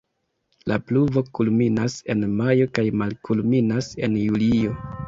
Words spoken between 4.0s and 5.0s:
en julio.